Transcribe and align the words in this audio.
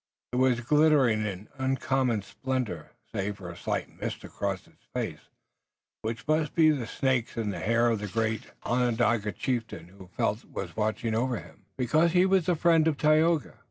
It 0.33 0.37
was 0.37 0.61
glittering 0.61 1.27
in 1.27 1.47
uncommon 1.59 2.23
splendor, 2.23 2.93
save 3.11 3.37
for 3.37 3.51
a 3.51 3.55
slight 3.55 3.87
mist 4.01 4.23
across 4.23 4.65
its 4.65 4.83
face, 4.95 5.29
which 6.01 6.27
must 6.27 6.55
be 6.55 6.71
the 6.71 6.87
snakes 6.87 7.37
in 7.37 7.51
the 7.51 7.59
hair 7.59 7.87
of 7.91 7.99
the 7.99 8.07
great 8.07 8.47
Onondaga 8.63 9.31
chieftain 9.31 9.89
who 9.89 10.05
he 10.07 10.15
felt 10.17 10.43
was 10.45 10.75
watching 10.75 11.13
over 11.13 11.37
him, 11.39 11.65
because 11.77 12.13
he 12.13 12.25
was 12.25 12.47
the 12.47 12.55
friend 12.55 12.87
of 12.87 12.97
Tayoga. 12.97 13.59